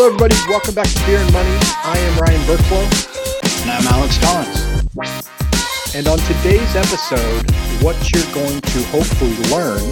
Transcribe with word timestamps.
Hello, 0.00 0.14
everybody. 0.14 0.36
Welcome 0.48 0.76
back 0.76 0.86
to 0.86 1.06
Beer 1.06 1.18
and 1.18 1.32
Money. 1.32 1.58
I 1.82 1.98
am 1.98 2.18
Ryan 2.20 2.40
Burklow. 2.42 3.62
And 3.62 3.70
I'm 3.72 3.84
Alex 3.88 4.16
Collins. 4.22 5.92
And 5.92 6.06
on 6.06 6.18
today's 6.18 6.76
episode, 6.76 7.50
what 7.82 7.96
you're 8.12 8.32
going 8.32 8.60
to 8.60 8.82
hopefully 8.92 9.34
learn 9.50 9.82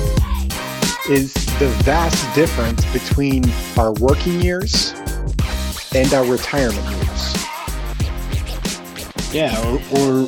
is 1.10 1.34
the 1.58 1.66
vast 1.82 2.32
difference 2.36 2.84
between 2.92 3.42
our 3.76 3.92
working 3.94 4.40
years 4.40 4.94
and 5.92 6.14
our 6.14 6.24
retirement 6.24 6.86
years. 6.88 7.34
Yeah, 9.34 9.60
or, 9.60 9.80
or 9.98 10.26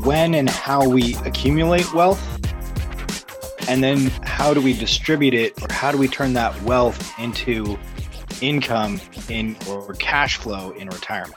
when 0.00 0.36
and 0.36 0.48
how 0.48 0.88
we 0.88 1.16
accumulate 1.16 1.92
wealth, 1.92 2.18
and 3.68 3.84
then 3.84 4.06
how 4.22 4.54
do 4.54 4.62
we 4.62 4.72
distribute 4.72 5.34
it, 5.34 5.62
or 5.62 5.70
how 5.70 5.92
do 5.92 5.98
we 5.98 6.08
turn 6.08 6.32
that 6.32 6.58
wealth 6.62 7.12
into 7.18 7.78
income 8.40 9.00
in 9.28 9.56
or 9.68 9.94
cash 9.94 10.36
flow 10.36 10.70
in 10.72 10.88
retirement? 10.88 11.36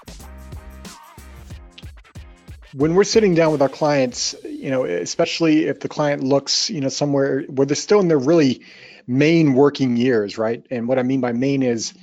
when 2.73 2.95
we're 2.95 3.03
sitting 3.03 3.35
down 3.35 3.51
with 3.51 3.61
our 3.61 3.69
clients, 3.69 4.35
you 4.45 4.69
know, 4.69 4.85
especially 4.85 5.65
if 5.65 5.79
the 5.79 5.89
client 5.89 6.23
looks, 6.23 6.69
you 6.69 6.81
know, 6.81 6.89
somewhere 6.89 7.43
where 7.43 7.65
they're 7.65 7.75
still 7.75 7.99
in 7.99 8.07
their 8.07 8.19
really 8.19 8.61
main 9.07 9.53
working 9.53 9.97
years, 9.97 10.37
right? 10.37 10.65
And 10.71 10.87
what 10.87 10.99
I 10.99 11.03
mean 11.03 11.21
by 11.21 11.33
main 11.33 11.63
is 11.63 11.93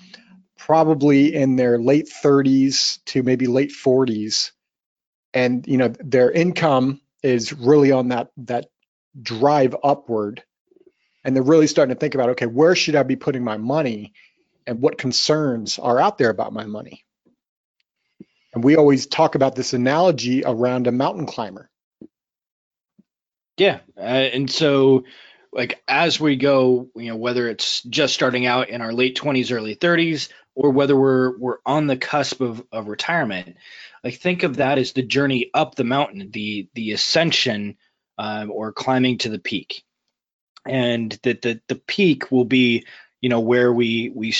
probably 0.57 1.35
in 1.35 1.57
their 1.57 1.79
late 1.79 2.09
30s 2.09 2.99
to 3.07 3.23
maybe 3.23 3.47
late 3.47 3.71
40s, 3.71 4.51
and 5.33 5.67
you 5.67 5.79
know, 5.79 5.89
their 6.01 6.31
income 6.31 7.01
is 7.23 7.53
really 7.53 7.93
on 7.93 8.09
that 8.09 8.31
that 8.39 8.67
drive 9.21 9.75
upward, 9.83 10.43
and 11.25 11.35
they're 11.35 11.43
really 11.43 11.67
starting 11.67 11.95
to 11.95 11.99
think 11.99 12.15
about, 12.15 12.31
okay, 12.31 12.47
where 12.47 12.75
should 12.75 12.97
I 12.97 13.05
be 13.05 13.17
putting 13.17 13.45
my 13.45 13.57
money, 13.57 14.13
and 14.69 14.81
what 14.81 14.99
concerns 14.99 15.79
are 15.79 15.99
out 15.99 16.19
there 16.19 16.31
about 16.31 16.53
my 16.53 16.67
money? 16.67 17.05
And 18.55 18.63
we 18.63 18.77
always 18.77 19.07
talk 19.07 19.35
about 19.35 19.57
this 19.57 19.73
analogy 19.73 20.45
around 20.45 20.87
a 20.87 20.93
mountain 20.93 21.27
climber. 21.27 21.71
Yeah. 23.57 23.81
Uh, 23.97 24.01
and 24.01 24.51
so, 24.51 25.05
like, 25.53 25.83
as 25.89 26.21
we 26.21 26.37
go, 26.37 26.89
you 26.95 27.09
know, 27.09 27.17
whether 27.17 27.49
it's 27.49 27.83
just 27.83 28.15
starting 28.15 28.47
out 28.47 28.69
in 28.69 28.81
our 28.81 28.93
late 28.93 29.19
20s, 29.19 29.53
early 29.53 29.75
30s, 29.75 30.29
or 30.55 30.71
whether 30.71 30.97
we're 30.97 31.37
we're 31.39 31.59
on 31.65 31.87
the 31.87 31.97
cusp 31.97 32.41
of, 32.41 32.63
of 32.73 32.89
retirement, 32.89 33.57
like 34.05 34.15
think 34.15 34.43
of 34.43 34.57
that 34.57 34.79
as 34.79 34.93
the 34.93 35.03
journey 35.03 35.51
up 35.55 35.75
the 35.75 35.85
mountain, 35.85 36.31
the 36.33 36.69
the 36.75 36.93
ascension 36.93 37.77
um, 38.19 38.51
or 38.51 38.73
climbing 38.73 39.19
to 39.19 39.29
the 39.29 39.39
peak, 39.39 39.83
and 40.67 41.19
that 41.23 41.43
the 41.43 41.61
the 41.69 41.77
peak 41.77 42.31
will 42.31 42.45
be, 42.45 42.87
you 43.21 43.29
know, 43.29 43.41
where 43.41 43.73
we 43.73 44.11
we 44.15 44.35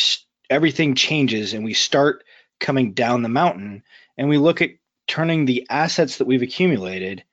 everything 0.51 0.95
changes 0.95 1.55
and 1.55 1.65
we 1.65 1.75
start 1.75 2.25
coming 2.61 2.93
down 2.93 3.23
the 3.23 3.29
mountain 3.29 3.83
and 4.17 4.29
we 4.29 4.39
look 4.39 4.63
at 4.63 4.71
turning 5.07 5.45
the 5.45 5.67
assets 5.71 6.19
that 6.19 6.27
we've 6.27 6.43
accumulated 6.43 7.25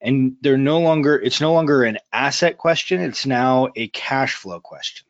and 0.00 0.36
they're 0.40 0.58
no 0.58 0.80
longer 0.80 1.16
it's 1.16 1.40
no 1.40 1.52
longer 1.52 1.84
an 1.84 1.98
asset 2.12 2.58
question 2.58 3.00
it's 3.00 3.26
now 3.26 3.68
a 3.76 3.88
cash 3.88 4.34
flow 4.34 4.60
question. 4.60 5.06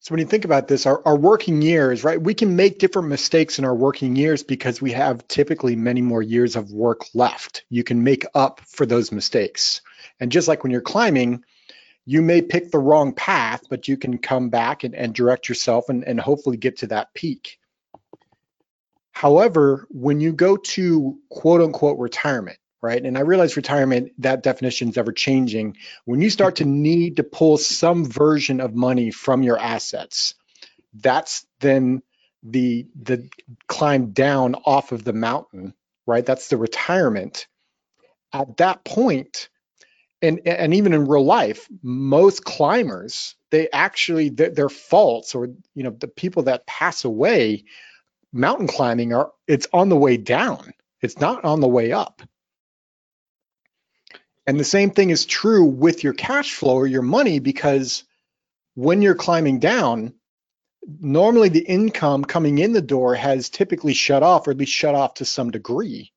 So 0.00 0.12
when 0.12 0.20
you 0.20 0.26
think 0.26 0.44
about 0.44 0.66
this 0.66 0.86
our, 0.86 1.00
our 1.06 1.16
working 1.16 1.62
years 1.62 2.04
right 2.04 2.20
we 2.20 2.34
can 2.34 2.56
make 2.56 2.78
different 2.78 3.08
mistakes 3.08 3.58
in 3.58 3.64
our 3.64 3.74
working 3.74 4.16
years 4.16 4.42
because 4.42 4.82
we 4.82 4.92
have 4.92 5.26
typically 5.28 5.76
many 5.76 6.02
more 6.02 6.22
years 6.22 6.56
of 6.56 6.72
work 6.72 7.02
left. 7.14 7.64
You 7.68 7.84
can 7.84 8.02
make 8.02 8.24
up 8.34 8.60
for 8.60 8.84
those 8.84 9.12
mistakes. 9.12 9.80
And 10.18 10.32
just 10.32 10.48
like 10.48 10.62
when 10.62 10.72
you're 10.72 10.80
climbing 10.80 11.44
you 12.06 12.22
may 12.22 12.42
pick 12.42 12.70
the 12.70 12.78
wrong 12.80 13.14
path 13.14 13.62
but 13.70 13.88
you 13.88 13.96
can 13.96 14.18
come 14.18 14.50
back 14.50 14.84
and, 14.84 14.94
and 14.94 15.14
direct 15.14 15.48
yourself 15.48 15.88
and, 15.88 16.04
and 16.04 16.20
hopefully 16.20 16.56
get 16.58 16.78
to 16.78 16.88
that 16.88 17.14
peak 17.14 17.50
However, 19.12 19.86
when 19.90 20.20
you 20.20 20.32
go 20.32 20.56
to 20.56 21.18
quote 21.30 21.60
unquote 21.62 21.98
retirement, 21.98 22.58
right? 22.82 23.04
And 23.04 23.18
I 23.18 23.22
realize 23.22 23.56
retirement, 23.56 24.12
that 24.20 24.42
definition 24.42 24.90
is 24.90 24.98
ever 24.98 25.12
changing. 25.12 25.76
When 26.04 26.20
you 26.20 26.30
start 26.30 26.56
to 26.56 26.64
need 26.64 27.16
to 27.16 27.24
pull 27.24 27.58
some 27.58 28.04
version 28.06 28.60
of 28.60 28.74
money 28.74 29.10
from 29.10 29.42
your 29.42 29.58
assets, 29.58 30.36
that's 30.94 31.46
then 31.60 32.02
the 32.42 32.86
the 33.00 33.30
climb 33.68 34.12
down 34.12 34.56
off 34.66 34.92
of 34.92 35.04
the 35.04 35.14
mountain, 35.14 35.74
right? 36.06 36.26
That's 36.26 36.48
the 36.48 36.58
retirement. 36.58 37.46
At 38.32 38.58
that 38.58 38.84
point, 38.84 39.50
and 40.22 40.40
and 40.46 40.74
even 40.74 40.94
in 40.94 41.06
real 41.06 41.24
life, 41.24 41.68
most 41.82 42.44
climbers, 42.44 43.34
they 43.50 43.68
actually 43.70 44.30
their 44.30 44.68
faults 44.68 45.34
or 45.34 45.48
you 45.74 45.82
know 45.82 45.90
the 45.90 46.08
people 46.08 46.44
that 46.44 46.66
pass 46.66 47.04
away 47.04 47.64
mountain 48.32 48.66
climbing 48.66 49.12
are 49.12 49.32
it's 49.46 49.68
on 49.72 49.88
the 49.88 49.96
way 49.96 50.16
down. 50.16 50.72
It's 51.00 51.18
not 51.18 51.44
on 51.44 51.60
the 51.60 51.68
way 51.68 51.92
up. 51.92 52.22
And 54.46 54.58
the 54.58 54.64
same 54.64 54.90
thing 54.90 55.10
is 55.10 55.26
true 55.26 55.64
with 55.64 56.02
your 56.02 56.14
cash 56.14 56.54
flow 56.54 56.74
or 56.74 56.86
your 56.86 57.02
money 57.02 57.38
because 57.38 58.04
when 58.74 59.02
you're 59.02 59.14
climbing 59.14 59.60
down, 59.60 60.14
normally 61.00 61.48
the 61.48 61.60
income 61.60 62.24
coming 62.24 62.58
in 62.58 62.72
the 62.72 62.82
door 62.82 63.14
has 63.14 63.50
typically 63.50 63.94
shut 63.94 64.22
off 64.22 64.46
or 64.46 64.52
at 64.52 64.56
least 64.56 64.72
shut 64.72 64.94
off 64.94 65.14
to 65.14 65.24
some 65.24 65.50
degree. 65.50 66.12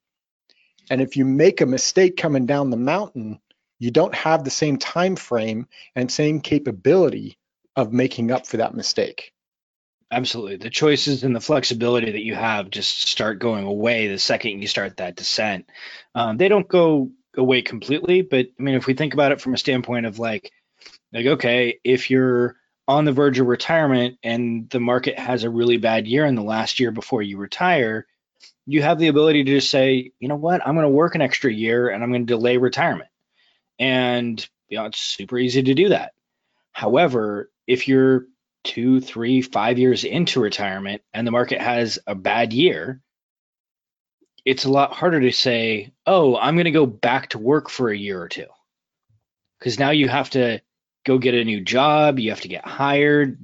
And 0.89 1.01
if 1.01 1.17
you 1.17 1.25
make 1.25 1.61
a 1.61 1.65
mistake 1.65 2.17
coming 2.17 2.45
down 2.45 2.69
the 2.69 2.77
mountain, 2.77 3.39
you 3.79 3.91
don't 3.91 4.15
have 4.15 4.43
the 4.43 4.49
same 4.49 4.77
time 4.77 5.15
frame 5.15 5.67
and 5.95 6.11
same 6.11 6.41
capability 6.41 7.37
of 7.75 7.91
making 7.91 8.31
up 8.31 8.47
for 8.47 8.57
that 8.57 8.73
mistake. 8.73 9.33
Absolutely. 10.11 10.57
The 10.57 10.69
choices 10.69 11.23
and 11.23 11.35
the 11.35 11.41
flexibility 11.41 12.11
that 12.11 12.23
you 12.23 12.35
have 12.35 12.69
just 12.69 13.09
start 13.09 13.39
going 13.39 13.65
away 13.65 14.07
the 14.07 14.19
second 14.19 14.61
you 14.61 14.67
start 14.67 14.97
that 14.97 15.15
descent. 15.15 15.69
Um, 16.13 16.37
they 16.37 16.47
don't 16.47 16.67
go 16.67 17.11
away 17.35 17.61
completely, 17.63 18.21
but 18.21 18.47
I 18.57 18.63
mean, 18.63 18.75
if 18.75 18.87
we 18.87 18.93
think 18.93 19.13
about 19.13 19.31
it 19.31 19.41
from 19.41 19.53
a 19.53 19.57
standpoint 19.57 20.05
of 20.05 20.19
like, 20.19 20.51
like, 21.11 21.25
okay, 21.25 21.79
if 21.83 22.09
you're 22.09 22.55
on 22.87 23.05
the 23.05 23.11
verge 23.11 23.39
of 23.39 23.47
retirement 23.47 24.17
and 24.23 24.69
the 24.69 24.79
market 24.79 25.17
has 25.17 25.43
a 25.43 25.49
really 25.49 25.77
bad 25.77 26.07
year 26.07 26.25
in 26.25 26.35
the 26.35 26.43
last 26.43 26.79
year 26.79 26.91
before 26.91 27.21
you 27.21 27.37
retire, 27.37 28.05
you 28.65 28.81
have 28.83 28.99
the 28.99 29.07
ability 29.07 29.43
to 29.43 29.51
just 29.51 29.69
say, 29.69 30.11
you 30.19 30.27
know 30.27 30.35
what, 30.35 30.65
I'm 30.65 30.75
going 30.75 30.85
to 30.85 30.89
work 30.89 31.15
an 31.15 31.21
extra 31.21 31.51
year 31.51 31.89
and 31.89 32.03
I'm 32.03 32.11
going 32.11 32.25
to 32.25 32.33
delay 32.33 32.57
retirement. 32.57 33.09
And 33.79 34.45
you 34.67 34.77
know, 34.77 34.85
it's 34.85 34.99
super 34.99 35.37
easy 35.37 35.63
to 35.63 35.73
do 35.73 35.89
that. 35.89 36.13
However, 36.71 37.49
if 37.67 37.87
you're 37.87 38.25
two, 38.63 38.99
three, 38.99 39.41
five 39.41 39.77
years 39.77 40.03
into 40.03 40.41
retirement 40.41 41.01
and 41.13 41.25
the 41.25 41.31
market 41.31 41.61
has 41.61 41.99
a 42.07 42.15
bad 42.15 42.51
year, 42.51 43.01
it's 44.43 44.65
a 44.65 44.71
lot 44.71 44.93
harder 44.93 45.21
to 45.21 45.31
say, 45.31 45.93
oh, 46.05 46.35
I'm 46.35 46.55
going 46.55 46.65
to 46.65 46.71
go 46.71 46.85
back 46.85 47.29
to 47.29 47.39
work 47.39 47.69
for 47.69 47.89
a 47.89 47.97
year 47.97 48.21
or 48.21 48.27
two. 48.27 48.47
Because 49.59 49.79
now 49.79 49.91
you 49.91 50.07
have 50.09 50.29
to 50.31 50.61
go 51.05 51.17
get 51.17 51.33
a 51.33 51.43
new 51.43 51.61
job, 51.61 52.19
you 52.19 52.31
have 52.31 52.41
to 52.41 52.47
get 52.47 52.65
hired. 52.65 53.39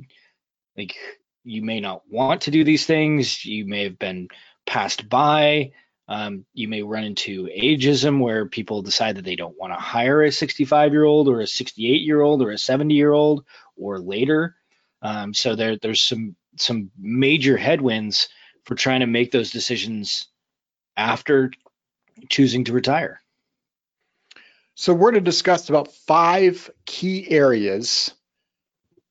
Like, 0.78 0.96
you 1.44 1.64
may 1.64 1.80
not 1.80 2.04
want 2.10 2.42
to 2.42 2.52
do 2.52 2.64
these 2.64 2.86
things, 2.86 3.44
you 3.46 3.66
may 3.66 3.84
have 3.86 3.98
been 3.98 4.28
passed 4.66 5.08
by. 5.08 5.72
Um, 6.12 6.46
you 6.54 6.68
may 6.68 6.82
run 6.82 7.06
into 7.06 7.46
ageism 7.46 8.20
where 8.20 8.46
people 8.46 8.82
decide 8.82 9.16
that 9.16 9.24
they 9.24 9.38
don't 9.38 9.58
want 9.58 9.72
to 9.72 9.80
hire 9.80 10.24
a 10.24 10.32
65 10.32 10.92
year 10.92 11.06
old 11.06 11.30
or 11.30 11.40
a 11.40 11.48
68 11.48 12.02
year 12.02 12.20
old 12.20 12.42
or 12.42 12.52
a 12.52 12.58
70 12.58 12.94
year 12.94 13.14
old 13.14 13.46
or 13.78 14.00
later 14.00 14.56
um, 15.02 15.34
so 15.34 15.56
there, 15.56 15.78
there's 15.78 16.02
some 16.02 16.36
some 16.58 16.92
major 17.00 17.58
headwinds 17.58 18.30
for 18.66 18.76
trying 18.76 19.00
to 19.00 19.08
make 19.08 19.32
those 19.32 19.52
decisions 19.52 20.28
after 20.96 21.52
choosing 22.30 22.66
to 22.66 22.74
retire. 22.74 23.22
So 24.76 24.94
we're 24.94 25.12
going 25.12 25.24
to 25.24 25.30
discuss 25.30 25.70
about 25.70 25.92
five 25.92 26.70
key 26.86 27.30
areas 27.30 28.14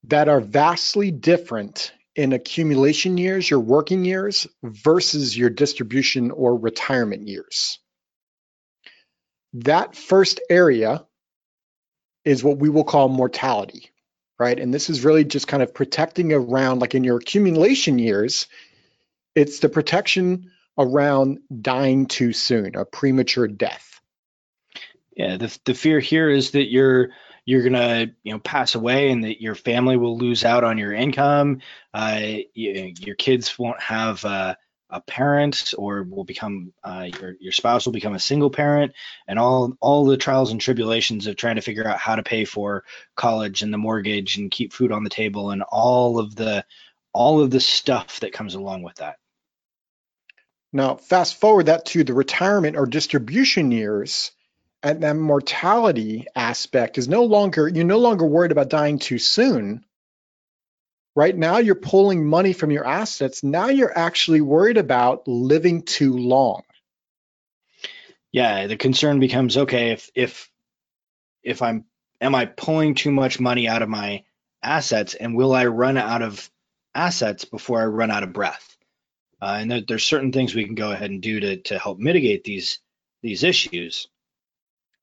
that 0.04 0.28
are 0.28 0.40
vastly 0.40 1.10
different 1.10 1.92
in 2.16 2.32
accumulation 2.32 3.18
years, 3.18 3.48
your 3.48 3.60
working 3.60 4.04
years, 4.04 4.46
versus 4.62 5.36
your 5.36 5.50
distribution 5.50 6.30
or 6.30 6.56
retirement 6.56 7.28
years. 7.28 7.78
That 9.54 9.96
first 9.96 10.40
area 10.48 11.06
is 12.24 12.44
what 12.44 12.58
we 12.58 12.68
will 12.68 12.84
call 12.84 13.08
mortality 13.08 13.90
right? 14.40 14.58
And 14.58 14.72
this 14.72 14.88
is 14.88 15.04
really 15.04 15.24
just 15.24 15.46
kind 15.46 15.62
of 15.62 15.74
protecting 15.74 16.32
around, 16.32 16.80
like 16.80 16.94
in 16.94 17.04
your 17.04 17.18
accumulation 17.18 17.98
years, 17.98 18.46
it's 19.34 19.58
the 19.58 19.68
protection 19.68 20.50
around 20.78 21.40
dying 21.60 22.06
too 22.06 22.32
soon, 22.32 22.74
a 22.74 22.86
premature 22.86 23.46
death. 23.46 24.00
Yeah, 25.14 25.36
the, 25.36 25.58
the 25.66 25.74
fear 25.74 26.00
here 26.00 26.30
is 26.30 26.52
that 26.52 26.70
you're 26.70 27.10
you're 27.44 27.62
gonna 27.62 28.06
you 28.22 28.32
know 28.32 28.38
pass 28.38 28.74
away 28.74 29.10
and 29.10 29.24
that 29.24 29.40
your 29.40 29.54
family 29.54 29.96
will 29.96 30.16
lose 30.18 30.44
out 30.44 30.64
on 30.64 30.78
your 30.78 30.92
income. 30.92 31.60
Uh, 31.92 32.20
you, 32.54 32.94
your 32.98 33.16
kids 33.16 33.58
won't 33.58 33.80
have 33.80 34.24
uh, 34.24 34.54
a 34.90 35.00
parent 35.00 35.72
or 35.78 36.02
will 36.02 36.24
become 36.24 36.72
uh, 36.82 37.08
your 37.20 37.34
your 37.40 37.52
spouse 37.52 37.86
will 37.86 37.92
become 37.92 38.14
a 38.14 38.20
single 38.20 38.50
parent 38.50 38.92
and 39.28 39.38
all 39.38 39.72
all 39.80 40.04
the 40.04 40.16
trials 40.16 40.50
and 40.50 40.60
tribulations 40.60 41.26
of 41.26 41.36
trying 41.36 41.56
to 41.56 41.62
figure 41.62 41.86
out 41.86 41.98
how 41.98 42.16
to 42.16 42.22
pay 42.22 42.44
for 42.44 42.84
college 43.14 43.62
and 43.62 43.72
the 43.72 43.78
mortgage 43.78 44.36
and 44.36 44.50
keep 44.50 44.72
food 44.72 44.92
on 44.92 45.04
the 45.04 45.10
table 45.10 45.50
and 45.50 45.62
all 45.62 46.18
of 46.18 46.34
the 46.34 46.64
all 47.12 47.40
of 47.40 47.50
the 47.50 47.60
stuff 47.60 48.20
that 48.20 48.32
comes 48.32 48.54
along 48.54 48.82
with 48.82 48.96
that. 48.96 49.16
Now, 50.72 50.96
fast 50.96 51.40
forward 51.40 51.66
that 51.66 51.86
to 51.86 52.04
the 52.04 52.14
retirement 52.14 52.76
or 52.76 52.86
distribution 52.86 53.72
years, 53.72 54.30
and 54.82 55.02
that 55.02 55.16
mortality 55.16 56.26
aspect 56.34 56.98
is 56.98 57.08
no 57.08 57.24
longer, 57.24 57.68
you're 57.68 57.84
no 57.84 57.98
longer 57.98 58.24
worried 58.24 58.52
about 58.52 58.70
dying 58.70 58.98
too 58.98 59.18
soon. 59.18 59.84
Right 61.14 61.36
now, 61.36 61.58
you're 61.58 61.74
pulling 61.74 62.24
money 62.24 62.52
from 62.52 62.70
your 62.70 62.86
assets. 62.86 63.42
Now 63.42 63.68
you're 63.68 63.96
actually 63.96 64.40
worried 64.40 64.78
about 64.78 65.26
living 65.26 65.82
too 65.82 66.16
long. 66.16 66.62
Yeah, 68.32 68.68
the 68.68 68.76
concern 68.76 69.18
becomes 69.18 69.56
okay, 69.56 69.90
if 69.90 70.10
if 70.14 70.50
if 71.42 71.62
I'm 71.62 71.84
am 72.20 72.34
I 72.34 72.46
pulling 72.46 72.94
too 72.94 73.10
much 73.10 73.40
money 73.40 73.66
out 73.66 73.82
of 73.82 73.88
my 73.88 74.24
assets 74.62 75.14
and 75.14 75.36
will 75.36 75.52
I 75.52 75.66
run 75.66 75.96
out 75.96 76.22
of 76.22 76.48
assets 76.94 77.44
before 77.44 77.80
I 77.80 77.86
run 77.86 78.10
out 78.10 78.22
of 78.22 78.32
breath? 78.32 78.76
Uh, 79.42 79.58
and 79.60 79.70
there, 79.70 79.80
there's 79.80 80.04
certain 80.04 80.32
things 80.32 80.54
we 80.54 80.64
can 80.64 80.74
go 80.74 80.92
ahead 80.92 81.10
and 81.10 81.22
do 81.22 81.40
to, 81.40 81.56
to 81.56 81.78
help 81.78 81.98
mitigate 81.98 82.44
these 82.44 82.78
these 83.22 83.42
issues. 83.42 84.06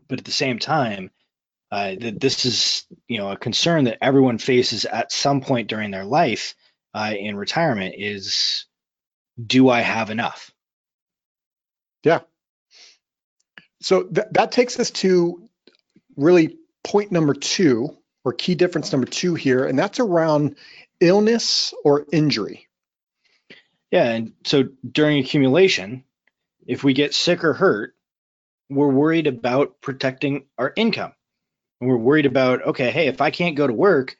But 0.07 0.19
at 0.19 0.25
the 0.25 0.31
same 0.31 0.59
time, 0.59 1.11
uh, 1.71 1.95
that 1.99 2.19
this 2.19 2.45
is 2.45 2.85
you 3.07 3.17
know 3.17 3.31
a 3.31 3.37
concern 3.37 3.85
that 3.85 3.97
everyone 4.01 4.37
faces 4.37 4.85
at 4.85 5.11
some 5.11 5.41
point 5.41 5.67
during 5.67 5.91
their 5.91 6.05
life 6.05 6.55
uh, 6.93 7.13
in 7.17 7.35
retirement 7.35 7.95
is 7.97 8.65
do 9.45 9.69
I 9.69 9.81
have 9.81 10.09
enough? 10.09 10.51
Yeah. 12.03 12.21
So 13.81 14.03
th- 14.03 14.27
that 14.31 14.51
takes 14.51 14.79
us 14.79 14.91
to 14.91 15.49
really 16.15 16.57
point 16.83 17.11
number 17.11 17.33
two 17.33 17.95
or 18.23 18.33
key 18.33 18.55
difference 18.55 18.91
number 18.91 19.07
two 19.07 19.35
here, 19.35 19.65
and 19.65 19.77
that's 19.77 19.99
around 19.99 20.57
illness 20.99 21.73
or 21.83 22.05
injury. 22.11 22.67
Yeah, 23.91 24.05
and 24.11 24.33
so 24.45 24.63
during 24.89 25.19
accumulation, 25.19 26.03
if 26.65 26.83
we 26.83 26.93
get 26.93 27.13
sick 27.13 27.43
or 27.43 27.53
hurt, 27.53 27.95
we're 28.69 28.89
worried 28.89 29.27
about 29.27 29.81
protecting 29.81 30.45
our 30.57 30.73
income. 30.75 31.13
And 31.79 31.89
we're 31.89 31.97
worried 31.97 32.25
about, 32.25 32.65
okay, 32.65 32.91
hey, 32.91 33.07
if 33.07 33.21
I 33.21 33.31
can't 33.31 33.55
go 33.55 33.67
to 33.67 33.73
work, 33.73 34.17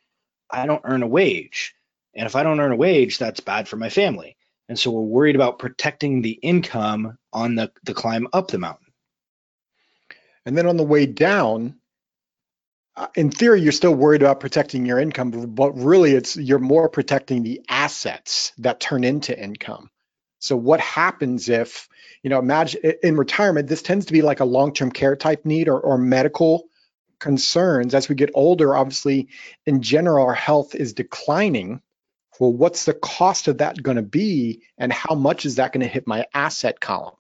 I 0.50 0.66
don't 0.66 0.82
earn 0.84 1.04
a 1.04 1.08
wage. 1.08 1.74
And 2.16 2.26
if 2.26 2.36
I 2.36 2.44
don't 2.44 2.60
earn 2.60 2.72
a 2.72 2.78
wage, 2.78 3.18
that's 3.18 3.40
bad 3.40 3.68
for 3.68 3.78
my 3.78 3.90
family. 3.90 4.38
And 4.70 4.78
so 4.78 4.92
we're 4.92 5.02
worried 5.02 5.36
about 5.36 5.60
protecting 5.60 6.22
the 6.22 6.32
income 6.32 7.18
on 7.32 7.56
the, 7.56 7.72
the 7.84 7.94
climb 7.94 8.28
up 8.34 8.50
the 8.50 8.58
mountain. 8.58 8.88
And 10.46 10.58
then 10.58 10.68
on 10.68 10.78
the 10.78 10.84
way 10.84 11.06
down, 11.06 11.76
uh, 12.96 13.08
in 13.16 13.30
theory, 13.30 13.62
you're 13.62 13.72
still 13.72 13.94
worried 13.94 14.22
about 14.22 14.40
protecting 14.40 14.86
your 14.86 15.00
income, 15.00 15.32
but 15.32 15.74
really 15.74 16.14
it's 16.14 16.36
you're 16.36 16.58
more 16.58 16.90
protecting 16.90 17.44
the 17.44 17.62
assets 17.70 18.54
that 18.58 18.80
turn 18.80 19.04
into 19.04 19.38
income. 19.38 19.90
So 20.40 20.56
what 20.56 20.80
happens 20.80 21.50
if, 21.50 21.88
you 22.22 22.30
know, 22.30 22.40
imagine 22.40 22.82
in 23.04 23.18
retirement, 23.18 23.68
this 23.68 23.82
tends 23.82 24.08
to 24.08 24.14
be 24.14 24.22
like 24.22 24.40
a 24.40 24.46
long-term 24.46 24.92
care 24.92 25.16
type 25.16 25.46
need 25.46 25.68
or, 25.68 25.80
or 25.80 25.98
medical 25.98 26.70
concerns. 27.20 27.94
As 27.94 28.10
we 28.10 28.16
get 28.16 28.32
older, 28.34 28.76
obviously, 28.76 29.30
in 29.66 29.82
general, 29.82 30.26
our 30.26 30.34
health 30.34 30.76
is 30.76 30.94
declining. 30.94 31.82
Well, 32.40 32.54
what's 32.54 32.86
the 32.86 32.94
cost 32.94 33.48
of 33.48 33.60
that 33.60 33.82
going 33.82 33.98
to 33.98 34.04
be, 34.04 34.62
and 34.78 34.94
how 34.94 35.16
much 35.16 35.46
is 35.46 35.56
that 35.56 35.74
going 35.74 35.82
to 35.82 35.88
hit 35.88 36.06
my 36.06 36.26
asset 36.34 36.80
column? 36.80 37.16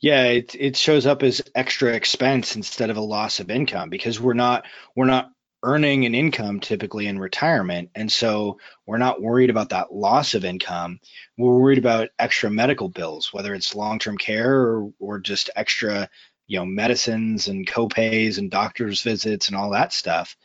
Yeah, 0.00 0.24
it 0.24 0.54
it 0.54 0.76
shows 0.76 1.06
up 1.06 1.22
as 1.22 1.42
extra 1.54 1.94
expense 1.94 2.54
instead 2.54 2.90
of 2.90 2.96
a 2.96 3.02
loss 3.02 3.40
of 3.40 3.50
income 3.50 3.90
because 3.90 4.20
we're 4.20 4.34
not 4.34 4.66
we're 4.94 5.06
not 5.06 5.30
earning 5.62 6.06
an 6.06 6.14
income 6.14 6.60
typically 6.60 7.06
in 7.06 7.18
retirement. 7.18 7.90
And 7.94 8.10
so 8.10 8.58
we're 8.86 8.98
not 8.98 9.20
worried 9.20 9.50
about 9.50 9.70
that 9.70 9.92
loss 9.92 10.34
of 10.34 10.44
income. 10.44 11.00
We're 11.36 11.58
worried 11.58 11.78
about 11.78 12.10
extra 12.18 12.50
medical 12.50 12.88
bills 12.88 13.32
whether 13.32 13.54
it's 13.54 13.74
long-term 13.74 14.18
care 14.18 14.54
or, 14.54 14.92
or 14.98 15.18
just 15.18 15.50
extra 15.56 16.08
you 16.46 16.58
know 16.58 16.64
medicines 16.64 17.48
and 17.48 17.66
copays 17.66 18.38
and 18.38 18.50
doctor's 18.50 19.02
visits 19.02 19.48
and 19.48 19.56
all 19.56 19.70
that 19.70 19.92
stuff. 19.92 20.36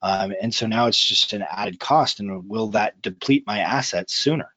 Um, 0.00 0.34
and 0.40 0.52
so 0.52 0.66
now 0.66 0.86
it's 0.86 1.02
just 1.02 1.32
an 1.32 1.44
added 1.48 1.78
cost 1.78 2.18
and 2.20 2.48
will 2.48 2.68
that 2.68 3.00
deplete 3.00 3.44
my 3.46 3.60
assets 3.60 4.14
sooner? 4.14 4.52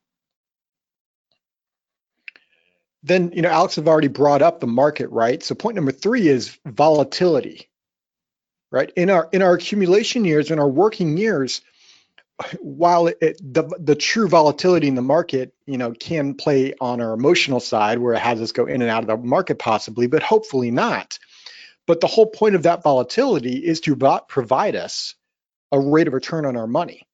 Then 3.03 3.33
you 3.33 3.41
know 3.41 3.49
alex 3.49 3.75
have 3.75 3.87
already 3.87 4.07
brought 4.07 4.41
up 4.41 4.59
the 4.59 4.67
market 4.67 5.09
right? 5.09 5.43
So 5.43 5.55
point 5.55 5.75
number 5.75 5.91
three 5.91 6.27
is 6.27 6.57
volatility 6.65 7.69
right? 8.71 8.91
In 8.95 9.09
our 9.09 9.29
in 9.31 9.41
our 9.41 9.53
accumulation 9.53 10.25
years 10.25 10.51
in 10.51 10.59
our 10.59 10.69
working 10.69 11.17
years 11.17 11.61
while 12.59 13.07
it, 13.07 13.39
the 13.41 13.63
the 13.79 13.95
true 13.95 14.27
volatility 14.27 14.87
in 14.87 14.95
the 14.95 15.01
market 15.01 15.53
you 15.65 15.77
know 15.77 15.91
can 15.91 16.33
play 16.33 16.73
on 16.81 17.01
our 17.01 17.13
emotional 17.13 17.59
side 17.59 17.99
where 17.99 18.13
it 18.13 18.19
has 18.19 18.41
us 18.41 18.51
go 18.51 18.65
in 18.65 18.81
and 18.81 18.91
out 18.91 19.03
of 19.03 19.07
the 19.07 19.17
market 19.17 19.57
possibly 19.59 20.07
but 20.07 20.23
hopefully 20.23 20.71
not. 20.71 21.17
But 21.87 22.01
the 22.01 22.07
whole 22.07 22.25
point 22.25 22.55
of 22.55 22.63
that 22.63 22.83
volatility 22.83 23.57
is 23.57 23.81
to 23.81 23.95
provide 24.27 24.75
us 24.75 25.13
a 25.71 25.79
rate 25.79 26.07
of 26.07 26.13
return 26.13 26.45
on 26.45 26.57
our 26.57 26.67
money. 26.67 27.07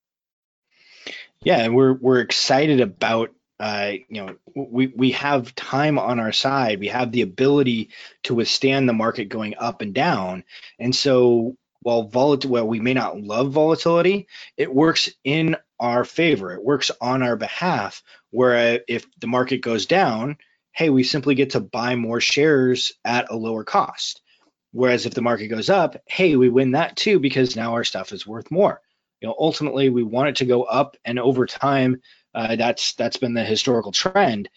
Yeah 1.44 1.57
and 1.57 1.75
we're 1.75 1.94
we're 1.94 2.19
excited 2.21 2.81
about 2.81 3.31
uh, 3.62 3.92
you 4.10 4.25
know, 4.25 4.36
we 4.56 4.88
we 4.88 5.12
have 5.12 5.54
time 5.54 6.00
on 6.00 6.19
our 6.19 6.31
side. 6.31 6.80
We 6.80 6.88
have 6.88 7.12
the 7.12 7.22
ability 7.22 7.92
to 8.24 8.34
withstand 8.34 8.90
the 8.90 8.94
market 8.94 9.25
going 9.25 9.54
up 9.60 9.81
and 9.81 9.94
down. 9.94 10.46
And 10.80 10.96
so, 10.96 11.56
while 11.81 12.08
volatility, 12.08 12.48
while 12.48 12.68
we 12.68 12.80
may 12.80 12.96
not 12.96 13.22
love 13.22 13.52
volatility, 13.52 14.28
it 14.58 14.74
works 14.74 15.12
in 15.24 15.58
our 15.80 16.04
favor. 16.04 16.52
It 16.54 16.63
works 16.63 16.90
on 17.00 17.22
our 17.22 17.36
behalf. 17.36 18.02
Where 18.31 18.81
if 18.88 19.06
the 19.19 19.28
market 19.28 19.60
goes 19.60 19.86
down, 19.86 20.38
hey, 20.72 20.90
we 20.90 21.04
simply 21.04 21.36
get 21.36 21.52
to 21.52 21.60
buy 21.60 21.96
more 21.96 22.19
shares 22.19 22.94
at 23.06 23.30
a 23.30 23.36
lower 23.36 23.64
cost. 23.64 24.24
Whereas 24.72 25.06
if 25.06 25.14
the 25.14 25.22
market 25.22 25.50
goes 25.50 25.69
up, 25.69 26.02
hey, 26.07 26.36
we 26.36 26.50
win 26.50 26.72
that 26.72 26.96
too 26.96 27.19
because 27.19 27.56
now 27.56 27.74
our 27.74 27.84
stuff 27.84 28.12
is 28.12 28.25
worth 28.25 28.50
more. 28.50 28.81
You 29.22 29.28
know, 29.28 29.36
ultimately, 29.38 29.90
we 29.92 30.02
want 30.02 30.30
it 30.30 30.36
to 30.38 30.46
go 30.46 30.64
up, 30.64 30.98
and 31.06 31.19
over 31.19 31.46
time 31.46 32.02
uh, 32.33 32.56
that's 32.56 32.94
that's 32.94 33.18
been 33.18 33.33
the 33.33 33.44
historical 33.44 33.92
trend. 33.92 34.50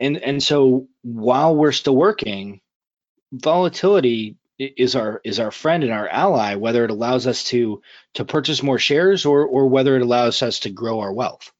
And 0.00 0.18
and 0.18 0.42
so 0.42 0.88
while 1.02 1.56
we're 1.56 1.72
still 1.72 1.96
working, 1.96 2.60
volatility 3.32 4.36
is 4.58 4.96
our 4.96 5.20
is 5.24 5.38
our 5.38 5.50
friend 5.50 5.82
and 5.84 5.92
our 5.92 6.08
ally, 6.08 6.54
whether 6.54 6.84
it 6.84 6.90
allows 6.90 7.26
us 7.26 7.44
to 7.44 7.82
to 8.14 8.24
purchase 8.24 8.62
more 8.62 8.78
shares 8.78 9.26
or 9.26 9.44
or 9.44 9.68
whether 9.68 9.96
it 9.96 10.02
allows 10.02 10.42
us 10.42 10.60
to 10.60 10.70
grow 10.70 11.00
our 11.00 11.12
wealth. 11.12 11.52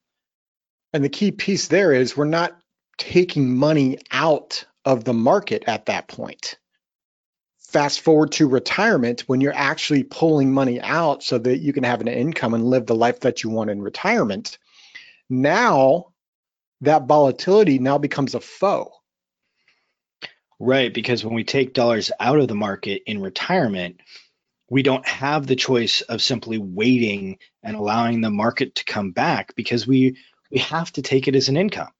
And 0.93 1.03
the 1.03 1.09
key 1.09 1.31
piece 1.31 1.67
there 1.67 1.93
is 1.93 2.15
we're 2.15 2.25
not 2.25 2.57
taking 2.97 3.55
money 3.55 3.99
out 4.11 4.65
of 4.85 5.03
the 5.03 5.13
market 5.13 5.63
at 5.67 5.87
that 5.87 6.07
point. 6.07 6.57
Fast 7.59 7.99
forward 7.99 8.31
to 8.33 8.47
retirement 8.47 9.21
when 9.27 9.41
you're 9.41 9.53
actually 9.53 10.03
pulling 10.03 10.51
money 10.51 10.79
out 10.79 11.21
so 11.21 11.37
that 11.37 11.57
you 11.57 11.73
can 11.73 11.83
have 11.83 12.01
an 12.01 12.07
income 12.07 12.53
and 12.53 12.65
live 12.65 12.85
the 12.85 12.95
life 12.95 13.19
that 13.19 13.43
you 13.43 13.49
want 13.49 13.69
in 13.69 13.81
retirement. 13.81 14.57
Now 15.29 16.07
that 16.81 17.07
volatility 17.07 17.79
now 17.79 17.97
becomes 17.97 18.35
a 18.35 18.39
foe. 18.39 18.91
Right, 20.59 20.93
because 20.93 21.23
when 21.23 21.35
we 21.35 21.43
take 21.43 21.73
dollars 21.73 22.11
out 22.19 22.39
of 22.39 22.47
the 22.47 22.55
market 22.55 23.03
in 23.05 23.21
retirement, 23.21 24.01
we 24.69 24.81
don't 24.83 25.07
have 25.07 25.45
the 25.45 25.55
choice 25.55 26.01
of 26.01 26.21
simply 26.21 26.57
waiting 26.57 27.37
and 27.63 27.75
allowing 27.75 28.21
the 28.21 28.31
market 28.31 28.75
to 28.75 28.85
come 28.85 29.11
back 29.11 29.55
because 29.55 29.87
we 29.87 30.17
we 30.51 30.59
have 30.59 30.91
to 30.93 31.01
take 31.01 31.27
it 31.27 31.35
as 31.35 31.49
an 31.49 31.57
income. 31.57 31.91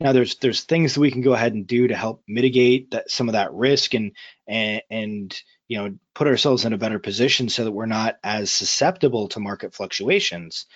Now 0.00 0.12
there's 0.12 0.36
there's 0.36 0.62
things 0.62 0.94
that 0.94 1.00
we 1.00 1.10
can 1.10 1.22
go 1.22 1.32
ahead 1.32 1.54
and 1.54 1.66
do 1.66 1.88
to 1.88 1.94
help 1.96 2.22
mitigate 2.26 2.90
that 2.90 3.10
some 3.10 3.28
of 3.28 3.34
that 3.34 3.52
risk 3.54 3.94
and 3.94 4.12
and 4.46 4.82
and 4.90 5.42
you 5.68 5.78
know 5.78 5.94
put 6.14 6.26
ourselves 6.26 6.64
in 6.64 6.72
a 6.72 6.78
better 6.78 6.98
position 6.98 7.48
so 7.48 7.64
that 7.64 7.72
we're 7.72 7.86
not 7.86 8.16
as 8.22 8.50
susceptible 8.50 9.28
to 9.28 9.40
market 9.40 9.74
fluctuations. 9.74 10.66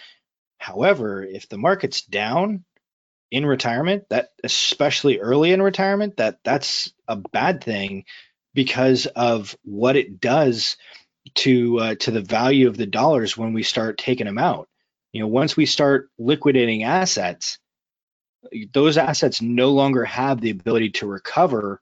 However, 0.59 1.23
if 1.23 1.49
the 1.49 1.59
market's 1.59 2.03
down 2.03 2.65
in 3.31 3.45
retirement, 3.45 4.05
that 4.11 4.31
especially 4.45 5.19
early 5.19 5.53
in 5.53 5.63
retirement, 5.63 6.17
that 6.17 6.39
that's 6.45 6.93
a 7.09 7.17
bad 7.17 7.63
thing 7.63 8.05
because 8.55 9.07
of 9.07 9.57
what 9.63 9.97
it 9.97 10.21
does 10.21 10.77
to 11.35 11.79
uh, 11.79 11.95
to 11.97 12.11
the 12.11 12.21
value 12.21 12.69
of 12.69 12.77
the 12.77 12.87
dollars 12.87 13.37
when 13.37 13.53
we 13.53 13.63
start 13.63 13.99
taking 13.99 14.27
them 14.27 14.39
out. 14.39 14.69
You 15.13 15.21
know, 15.21 15.29
once 15.29 15.57
we 15.57 15.67
start 15.67 16.09
liquidating 16.19 16.85
assets, 16.85 17.59
those 18.73 18.97
assets 18.97 19.43
no 19.43 19.71
longer 19.71 20.05
have 20.05 20.41
the 20.41 20.51
ability 20.51 20.91
to 20.91 21.07
recover 21.07 21.81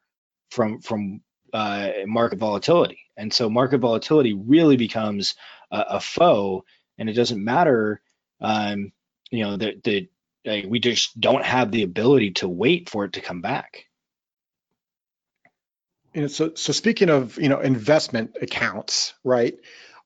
from 0.50 0.80
from 0.80 1.20
uh, 1.52 1.90
market 2.06 2.38
volatility, 2.38 2.98
and 3.16 3.32
so 3.32 3.50
market 3.50 3.78
volatility 3.78 4.32
really 4.32 4.76
becomes 4.76 5.34
a, 5.70 5.84
a 5.90 6.00
foe. 6.00 6.64
And 6.96 7.10
it 7.10 7.14
doesn't 7.14 7.42
matter 7.42 8.00
um, 8.44 8.92
you 9.30 9.44
know, 9.44 9.56
that 9.56 9.82
the 9.82 10.08
uh, 10.46 10.68
we 10.68 10.78
just 10.78 11.18
don't 11.18 11.44
have 11.44 11.70
the 11.70 11.82
ability 11.82 12.32
to 12.32 12.48
wait 12.48 12.90
for 12.90 13.04
it 13.04 13.14
to 13.14 13.20
come 13.20 13.40
back. 13.40 13.86
Know, 16.14 16.26
so 16.28 16.52
so 16.54 16.72
speaking 16.72 17.10
of 17.10 17.38
you 17.38 17.48
know 17.48 17.60
investment 17.60 18.36
accounts, 18.40 19.14
right? 19.24 19.54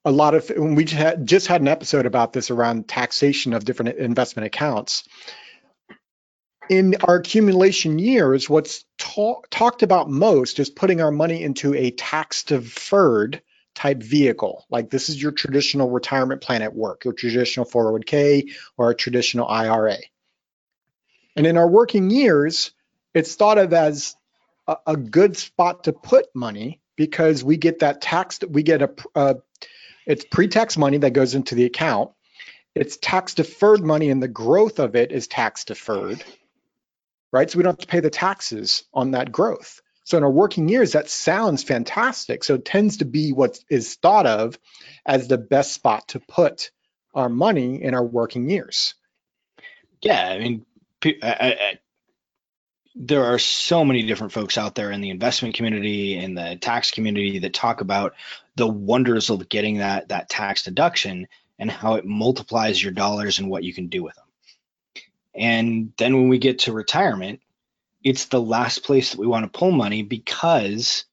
a 0.05 0.11
lot 0.11 0.35
of 0.35 0.49
when 0.49 0.75
we 0.75 0.85
just 0.85 0.97
had, 0.97 1.27
just 1.27 1.47
had 1.47 1.61
an 1.61 1.69
episode 1.69 2.07
about 2.07 2.33
this 2.33 2.51
around 2.51 2.89
taxation 2.89 3.53
of 3.53 3.65
different 3.65 3.99
investment 3.99 4.47
accounts. 4.47 5.07
In 6.71 6.97
our 7.03 7.17
accumulation 7.17 7.99
years, 7.99 8.49
what's 8.49 8.85
ta- 8.99 9.41
talked 9.51 9.83
about 9.83 10.11
most 10.11 10.59
is 10.59 10.71
putting 10.71 11.01
our 11.01 11.11
money 11.11 11.43
into 11.43 11.75
a 11.75 11.91
tax 11.91 12.45
deferred 12.45 13.43
type 13.79 14.03
vehicle. 14.03 14.67
Like 14.69 14.91
this 14.91 15.09
is 15.09 15.23
your 15.23 15.31
traditional 15.31 15.89
retirement 15.89 16.41
plan 16.41 16.63
at 16.63 16.75
work, 16.75 17.05
your 17.05 17.15
traditional 17.15 17.65
401k 17.65 18.51
or 18.77 18.91
a 18.91 18.95
traditional 18.95 19.47
IRA. 19.47 19.99
And 21.37 21.47
in 21.47 21.57
our 21.57 21.69
working 21.69 22.11
years, 22.11 22.73
it's 23.15 23.37
thought 23.37 23.57
of 23.57 23.73
as 23.73 24.17
a, 24.67 24.79
a 24.89 24.97
good 24.97 25.37
spot 25.37 25.85
to 25.85 25.93
put 25.93 26.27
money 26.35 26.81
because 26.97 27.45
we 27.45 27.57
get 27.57 27.79
that 27.79 28.01
tax, 28.01 28.41
we 28.49 28.65
get 28.65 28.83
a, 28.83 28.91
a 29.15 29.37
it's 30.07 30.25
pre-tax 30.25 30.77
money 30.77 30.99
that 30.99 31.13
goes 31.13 31.37
into 31.37 31.55
the 31.55 31.65
account. 31.65 32.11
It's 32.75 32.97
tax 32.97 33.35
deferred 33.35 33.85
money 33.85 34.11
and 34.11 34.21
the 34.21 34.27
growth 34.27 34.81
of 34.81 34.97
it 34.97 35.13
is 35.13 35.29
tax 35.29 35.65
deferred, 35.65 36.25
right? 37.31 37.49
So 37.49 37.59
we 37.59 37.63
don't 37.63 37.75
have 37.75 37.87
to 37.87 37.87
pay 37.87 38.01
the 38.01 38.11
taxes 38.11 38.83
on 38.93 39.13
that 39.13 39.31
growth. 39.31 39.81
So 40.09 40.17
in 40.17 40.25
our 40.25 40.31
working 40.31 40.71
years, 40.71 40.93
that 40.93 41.11
sounds 41.11 41.63
fantastic. 41.63 42.43
So 42.43 42.55
it 42.55 42.65
tends 42.65 42.97
to 42.97 43.05
be 43.05 43.35
what 43.35 43.61
is 43.69 43.97
thought 43.97 44.25
of 44.25 44.59
as 45.05 45.29
the 45.29 45.37
best 45.37 45.75
spot 45.75 46.09
to 46.09 46.21
put 46.21 46.71
our 47.13 47.29
money 47.29 47.83
in 47.83 47.93
our 47.93 48.03
working 48.03 48.49
years. 48.49 48.95
Yeah, 50.01 50.27
I 50.27 50.39
mean, 50.39 50.65
I, 51.05 51.13
I, 51.23 51.79
there 52.95 53.27
are 53.27 53.39
so 53.39 53.85
many 53.85 54.03
different 54.05 54.33
folks 54.33 54.57
out 54.57 54.75
there 54.75 54.91
in 54.93 55.03
the 55.03 55.11
investment 55.11 55.57
community 55.57 56.17
in 56.17 56.35
the 56.35 56.57
tax 56.57 56.91
community 56.91 57.41
that 57.41 57.53
talk 57.53 57.83
about 57.83 58.15
the 58.57 58.67
wonders 58.67 59.29
of 59.29 59.47
getting 59.51 59.77
that 59.77 60.09
that 60.09 60.31
tax 60.31 60.63
deduction 60.63 61.29
and 61.59 61.71
how 61.71 61.97
it 61.97 62.07
multiplies 62.07 62.83
your 62.83 62.93
dollars 62.93 63.41
and 63.41 63.51
what 63.51 63.63
you 63.63 63.75
can 63.75 63.89
do 63.89 64.03
with 64.05 64.15
them. 64.15 64.25
And 65.35 65.93
then 65.99 66.17
when 66.17 66.31
we 66.31 66.39
get 66.39 66.61
to 66.61 66.73
retirement, 66.73 67.41
it's 68.03 68.27
the 68.27 68.41
last 68.41 68.85
place 68.85 69.11
that 69.11 69.21
we 69.21 69.27
want 69.27 69.51
to 69.51 69.59
pull 69.59 69.71
money 69.71 70.03
because 70.03 71.05